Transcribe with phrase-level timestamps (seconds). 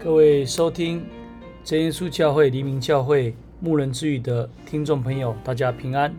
[0.00, 1.04] 各位收听
[1.64, 6.14] 真耶稣教会黎明教会牧人之语的听众朋友，大家平安。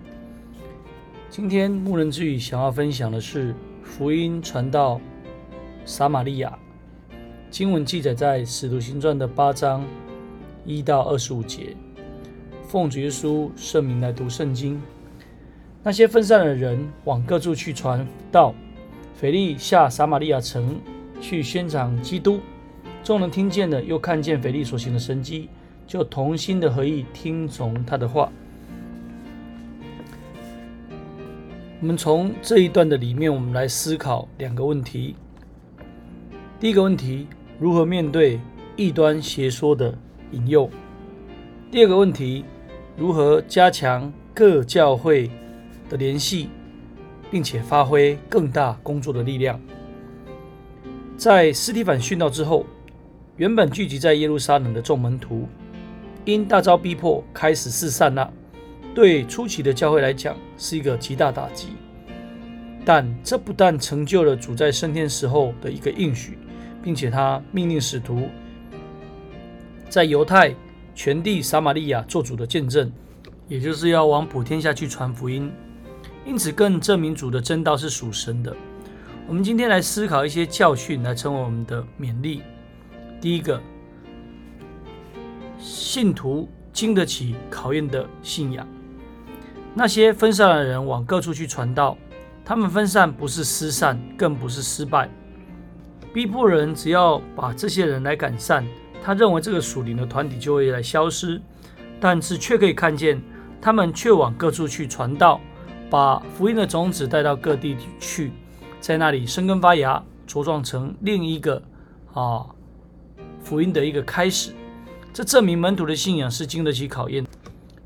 [1.30, 5.00] 今天牧人之语想要分享的是福音传到
[5.86, 6.60] 撒玛利亚。
[7.50, 9.86] 经文记载在使徒行传的八章
[10.66, 11.74] 一到二十五节。
[12.68, 14.82] 奉主耶稣圣名来读圣经。
[15.82, 18.54] 那些分散的人往各处去传道，
[19.16, 20.78] 腓利下撒玛利亚城
[21.22, 22.42] 去宣讲基督。
[23.10, 25.50] 众人听见了，又看见腓力所行的神迹，
[25.88, 28.32] 就同心的合意听从他的话。
[31.82, 35.16] 我们从这一段的里面，我们来思考两个问题。
[36.60, 37.26] 第一个问题，
[37.58, 38.40] 如何面对
[38.76, 39.92] 异端邪说的
[40.30, 40.70] 引诱？
[41.72, 42.46] 第二个问题，
[42.96, 45.32] 如何加强各教会
[45.90, 46.50] 的联系，
[47.32, 49.60] 并且发挥更大工作的力量？
[51.18, 52.68] 在斯提反殉道之后，
[53.40, 55.48] 原本聚集在耶路撒冷的众门徒，
[56.26, 58.30] 因大遭逼迫，开始四散了。
[58.94, 61.70] 对初期的教会来讲，是一个极大打击。
[62.84, 66.38] 但这不但成就了主在升天时候的一个应许，
[66.84, 68.28] 并且他命令使徒
[69.88, 70.54] 在犹太
[70.94, 72.92] 全地撒玛利亚做主的见证，
[73.48, 75.50] 也就是要往普天下去传福音。
[76.26, 78.54] 因此，更证明主的真道是属神的。
[79.30, 82.42] 我们今天来思考一些教训，来成为我们的勉励。
[83.22, 83.62] 第一个，
[85.58, 88.66] 信徒经得起考验的信仰。
[89.74, 91.98] 那些分散的人往各处去传道，
[92.46, 95.10] 他们分散不是失散，更不是失败。
[96.14, 98.66] 逼迫人只要把这些人来赶散，
[99.04, 101.42] 他认为这个属灵的团体就会来消失。
[102.00, 103.22] 但是却可以看见，
[103.62, 105.42] 他们却往各处去传道，
[105.90, 108.32] 把福音的种子带到各地去，
[108.80, 111.62] 在那里生根发芽，茁壮成另一个
[112.14, 112.46] 啊。
[113.50, 114.52] 福音的一个开始，
[115.12, 117.26] 这证明门徒的信仰是经得起考验。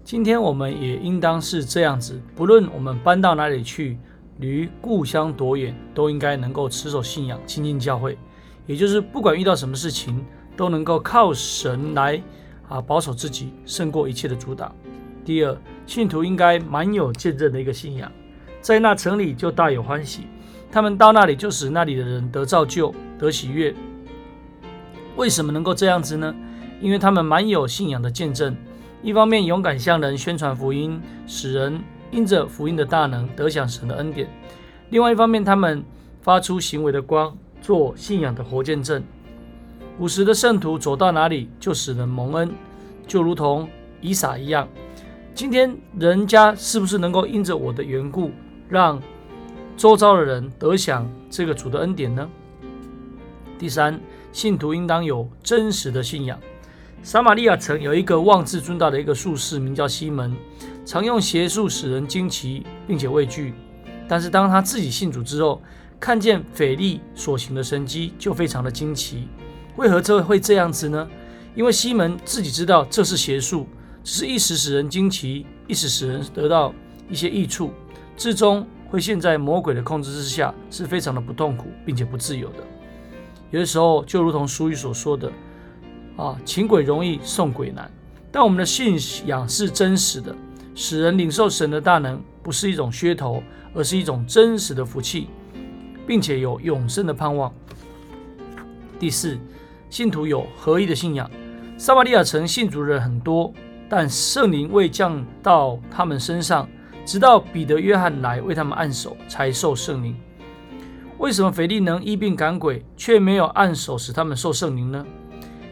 [0.03, 3.97] 今天我们也应当是这样子，不论我们搬到哪里去，
[4.39, 8.17] 离故乡多远，都应该能够持守信仰，亲近教会。
[8.65, 10.21] 也就是不管遇到什么事情，
[10.57, 12.21] 都能够靠神来
[12.67, 14.75] 啊保守自己，胜过一切的阻挡。
[15.23, 18.11] 第二，信徒应该蛮有见证的一个信仰，
[18.59, 20.23] 在那城里就大有欢喜，
[20.69, 23.73] 他们到那里就使那里的人得造就，得喜悦。
[25.15, 26.33] 为什么能够这样子呢？
[26.81, 28.55] 因为他们满有信仰的见证，
[29.01, 31.79] 一方面勇敢向人宣传福音，使人
[32.11, 34.27] 因着福音的大能得享神的恩典；
[34.89, 35.83] 另外一方面，他们
[36.21, 39.03] 发出行为的光，做信仰的活见证。
[39.97, 42.51] 古时的圣徒走到哪里，就使人蒙恩，
[43.05, 43.69] 就如同
[44.01, 44.67] 以撒一样。
[45.35, 48.31] 今天人家是不是能够因着我的缘故，
[48.67, 49.01] 让
[49.77, 52.27] 周遭的人得享这个主的恩典呢？
[53.63, 53.97] 第三。
[54.33, 56.37] 信徒应当有真实的信仰。
[57.01, 60.35] 撒玛利亚城有一个妄自尊大的一个术士，名叫西门，
[60.85, 63.53] 常用邪术使人惊奇，并且畏惧。
[64.05, 65.61] 但是当他自己信主之后，
[65.97, 69.29] 看见腓利所行的神迹，就非常的惊奇。
[69.77, 71.07] 为何这会这样子呢？
[71.55, 73.65] 因为西门自己知道这是邪术，
[74.03, 76.75] 只是一时使人惊奇，一时使人得到
[77.09, 77.71] 一些益处，
[78.17, 82.57] 至终会陷在魔鬼的控制之下，是非常的不痛苦，并且不自由的。
[83.53, 85.31] 有的时候就如同俗语所说的，
[86.17, 87.89] 啊，请鬼容易送鬼难。
[88.31, 88.97] 但我们的信
[89.27, 90.35] 仰是真实的，
[90.73, 93.43] 使人领受神的大能，不是一种噱头，
[93.75, 95.27] 而是一种真实的福气，
[96.07, 97.53] 并且有永生的盼望。
[98.99, 99.37] 第四，
[99.87, 101.29] 信徒有合一的信仰。
[101.77, 103.53] 撒玛利亚城信主人很多，
[103.87, 106.67] 但圣灵未降到他们身上，
[107.05, 110.15] 直到彼得、约翰来为他们按手，才受圣灵。
[111.23, 115.05] 为什么腓力能医病赶鬼，却没有按手使他们受圣灵呢？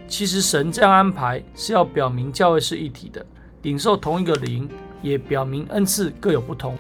[0.07, 3.25] 其实神这样安排是要表明教会是一体的，
[3.63, 4.69] 领受同一个灵，
[5.01, 6.78] 也表明恩赐各有不同，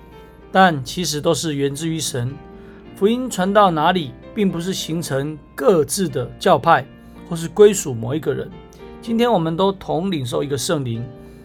[0.53, 2.33] 但其实都是源自于神。
[2.95, 6.87] 福音传到哪里，并不是形成各自的教派，
[7.27, 8.49] 或是归属某一个人。
[9.01, 11.03] 今天我们都同领受一个圣灵，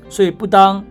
[0.08, 0.84] 所以不当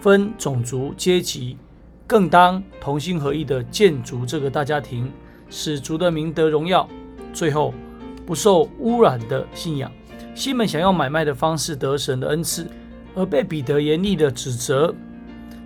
[0.00, 1.58] 分种族阶级，
[2.06, 5.12] 更当同心合意的建筑这个大家庭。
[5.48, 6.88] 使族的名得荣耀，
[7.32, 7.72] 最后
[8.24, 9.90] 不受污染的信仰。
[10.34, 12.66] 西门想要买卖的方式得神的恩赐，
[13.14, 14.94] 而被彼得严厉的指责，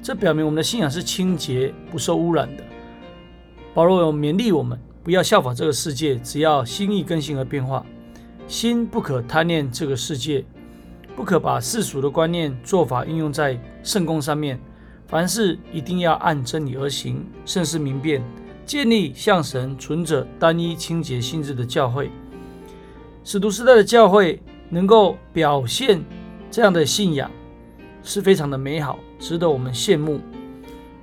[0.03, 2.63] 这表明我们的信仰是清洁、不受污染的。
[3.75, 7.85] 保罗有勉励我们，不要效法这个世界，只要心意更新而变化。
[8.47, 10.45] 心不可贪恋这个世界，
[11.15, 14.61] 不可把世俗的观念、做法应用在圣工上面。
[15.07, 18.23] 凡事一定要按真理而行，甚是明辨。
[18.71, 22.09] 建立向神存着单一清洁心志的教会，
[23.25, 26.01] 使徒时代的教会能够表现
[26.53, 27.29] 这样的信仰，
[28.05, 30.21] 是非常的美好，值得我们羡慕。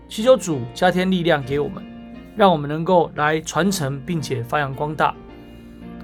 [0.08, 1.84] 祈求主加添力量给我们，
[2.38, 5.14] 让我们能够来传承并且发扬光大。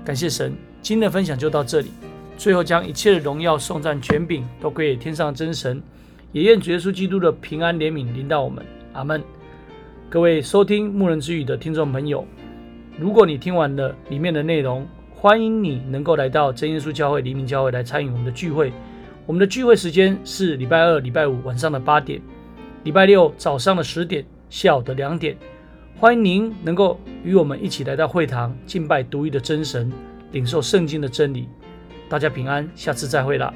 [0.04, 1.92] 感谢神，今天的分享就到这里。
[2.38, 5.82] 最后将一切的荣耀、颂赞、权柄都归给天上真神，
[6.34, 8.66] 也愿主耶稣基督的平安怜悯临到我们。
[8.92, 9.24] 阿门。
[10.14, 12.24] 各位收听牧人之语的听众朋友，
[13.00, 18.72] 如果你听完了里面的内容，欢迎你能够来到真耶稣教会黎明教会来参与我们的聚会。
[19.26, 22.22] 我们的聚会时间是礼拜二、礼拜五晚上的八点，
[22.84, 25.36] 礼拜六早上的十点，下午的两点。
[25.98, 29.92] 欢迎您能够与我们一起来到会堂敬拜独一的真神，
[30.32, 31.50] 领受圣经的真理。
[32.08, 33.52] 大家平安，下次再会了。